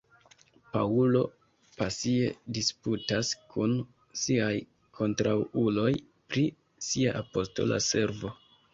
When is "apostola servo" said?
7.25-8.39